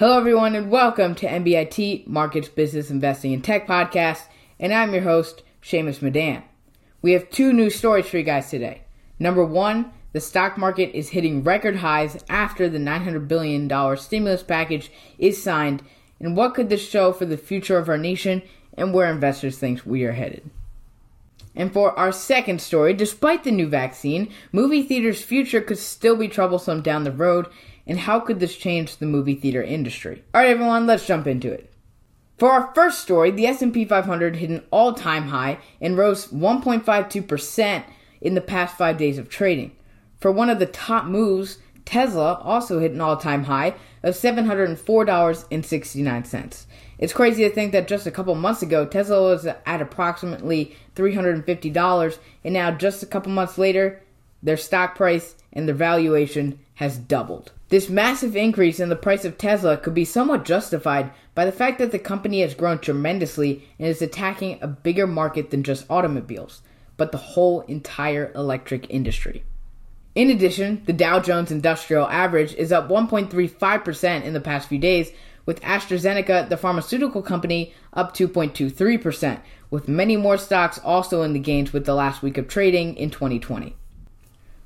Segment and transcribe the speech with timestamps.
[0.00, 4.28] Hello, everyone, and welcome to MBIT Markets Business Investing and Tech Podcast.
[4.58, 6.42] And I'm your host, Shamus Madan.
[7.02, 8.80] We have two news stories for you guys today.
[9.18, 13.68] Number one, the stock market is hitting record highs after the $900 billion
[13.98, 15.82] stimulus package is signed.
[16.18, 18.40] And what could this show for the future of our nation
[18.78, 20.50] and where investors think we are headed?
[21.54, 26.28] And for our second story, despite the new vaccine, movie theaters' future could still be
[26.28, 27.46] troublesome down the road.
[27.86, 30.22] And how could this change the movie theater industry?
[30.32, 31.72] All right, everyone, let's jump into it.
[32.38, 37.84] For our first story, the S&P 500 hit an all-time high and rose 1.52%
[38.20, 39.72] in the past 5 days of trading.
[40.20, 41.58] For one of the top moves,
[41.90, 46.66] Tesla also hit an all-time high of $704.69.
[47.00, 52.18] It's crazy to think that just a couple months ago, Tesla was at approximately $350,
[52.44, 54.00] and now just a couple months later,
[54.40, 57.50] their stock price and their valuation has doubled.
[57.70, 61.80] This massive increase in the price of Tesla could be somewhat justified by the fact
[61.80, 66.62] that the company has grown tremendously and is attacking a bigger market than just automobiles,
[66.96, 69.42] but the whole entire electric industry.
[70.14, 75.12] In addition, the Dow Jones Industrial Average is up 1.35% in the past few days,
[75.46, 81.72] with AstraZeneca, the pharmaceutical company, up 2.23%, with many more stocks also in the gains
[81.72, 83.76] with the last week of trading in 2020.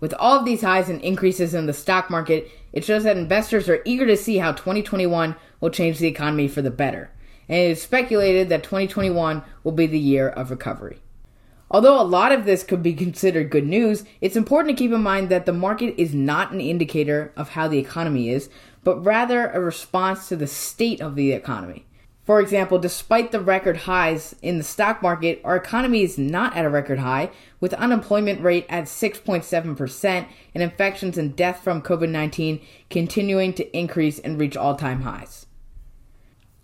[0.00, 3.68] With all of these highs and increases in the stock market, it shows that investors
[3.68, 7.10] are eager to see how 2021 will change the economy for the better,
[7.46, 10.98] and it is speculated that 2021 will be the year of recovery.
[11.70, 15.02] Although a lot of this could be considered good news, it's important to keep in
[15.02, 18.48] mind that the market is not an indicator of how the economy is,
[18.84, 21.84] but rather a response to the state of the economy.
[22.26, 26.64] For example, despite the record highs in the stock market, our economy is not at
[26.64, 33.52] a record high, with unemployment rate at 6.7% and infections and death from COVID-19 continuing
[33.54, 35.46] to increase and reach all-time highs.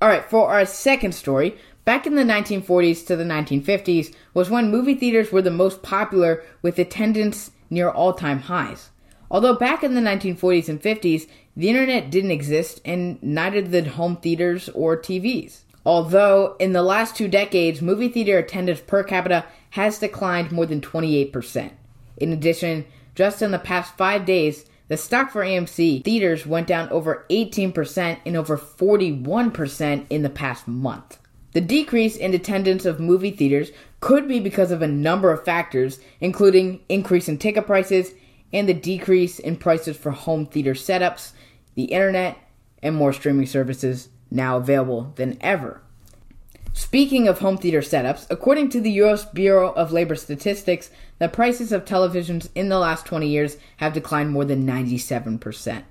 [0.00, 1.58] All right, for our second story,
[1.90, 6.40] back in the 1940s to the 1950s was when movie theaters were the most popular
[6.62, 8.90] with attendance near all-time highs.
[9.28, 14.18] Although back in the 1940s and 50s, the internet didn't exist and neither did home
[14.18, 15.62] theaters or TVs.
[15.84, 20.80] Although in the last two decades, movie theater attendance per capita has declined more than
[20.80, 21.72] 28%.
[22.18, 22.86] In addition,
[23.16, 28.18] just in the past five days, the stock for AMC theaters went down over 18%
[28.24, 31.19] and over 41% in the past month.
[31.52, 35.98] The decrease in attendance of movie theaters could be because of a number of factors,
[36.20, 38.12] including increase in ticket prices
[38.52, 41.32] and the decrease in prices for home theater setups,
[41.74, 42.36] the internet,
[42.82, 45.82] and more streaming services now available than ever.
[46.72, 51.72] Speaking of home theater setups, according to the US Bureau of Labor Statistics, the prices
[51.72, 55.82] of televisions in the last 20 years have declined more than 97%.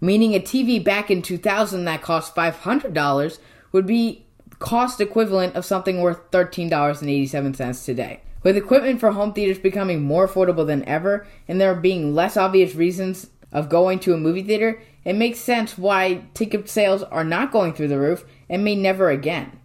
[0.00, 3.38] Meaning a TV back in 2000 that cost $500
[3.72, 4.23] would be
[4.64, 8.22] cost equivalent of something worth $13.87 today.
[8.42, 12.74] With equipment for home theaters becoming more affordable than ever, and there being less obvious
[12.74, 17.52] reasons of going to a movie theater, it makes sense why ticket sales are not
[17.52, 19.60] going through the roof and may never again.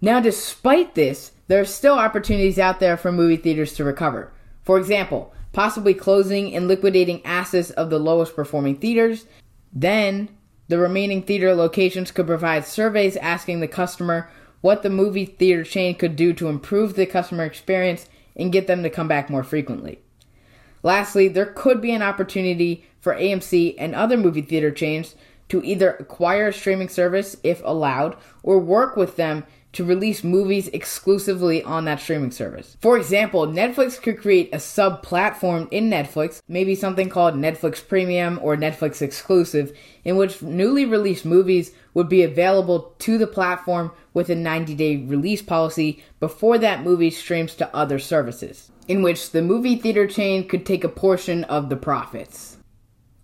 [0.00, 4.32] Now, despite this, there are still opportunities out there for movie theaters to recover.
[4.62, 9.26] For example, possibly closing and liquidating assets of the lowest performing theaters.
[9.72, 10.28] Then,
[10.68, 14.30] the remaining theater locations could provide surveys asking the customer
[14.60, 18.82] what the movie theater chain could do to improve the customer experience and get them
[18.82, 19.98] to come back more frequently.
[20.82, 25.14] Lastly, there could be an opportunity for AMC and other movie theater chains
[25.48, 30.68] to either acquire a streaming service if allowed or work with them to release movies
[30.68, 32.76] exclusively on that streaming service.
[32.80, 38.38] For example, Netflix could create a sub platform in Netflix, maybe something called Netflix Premium
[38.42, 44.30] or Netflix Exclusive, in which newly released movies would be available to the platform with
[44.30, 49.42] a 90 day release policy before that movie streams to other services, in which the
[49.42, 52.57] movie theater chain could take a portion of the profits.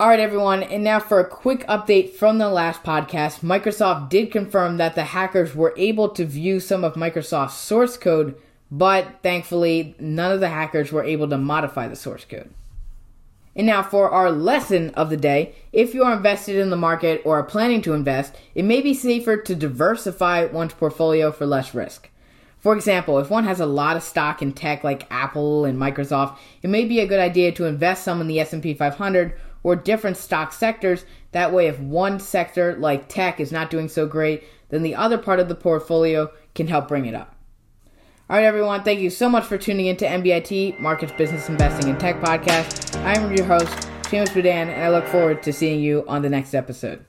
[0.05, 3.41] All right, everyone, and now for a quick update from the last podcast.
[3.41, 8.35] Microsoft did confirm that the hackers were able to view some of Microsoft's source code,
[8.71, 12.51] but thankfully, none of the hackers were able to modify the source code.
[13.57, 15.55] And now for our lesson of the day.
[15.73, 18.93] If you are invested in the market or are planning to invest, it may be
[18.93, 22.11] safer to diversify one's portfolio for less risk.
[22.59, 26.37] For example, if one has a lot of stock in tech like Apple and Microsoft,
[26.63, 30.17] it may be a good idea to invest some in the S&P 500 or different
[30.17, 31.05] stock sectors.
[31.33, 35.19] That way, if one sector like tech is not doing so great, then the other
[35.19, 37.35] part of the portfolio can help bring it up.
[38.31, 41.91] All right, everyone, thank you so much for tuning in to MBIT, Markets, Business, Investing,
[41.91, 42.97] and Tech Podcast.
[43.05, 43.67] I'm your host,
[44.05, 47.05] Shamus Madan, and I look forward to seeing you on the next episode.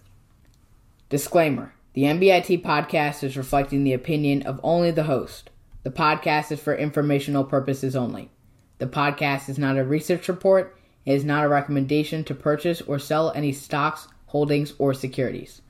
[1.08, 5.52] Disclaimer The MBIT podcast is reflecting the opinion of only the host.
[5.84, 8.32] The podcast is for informational purposes only.
[8.80, 10.78] The podcast is not a research report.
[11.06, 15.62] It is not a recommendation to purchase or sell any stocks, holdings, or securities.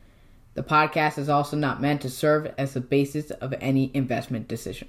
[0.53, 4.87] The podcast is also not meant to serve as the basis of any investment decision.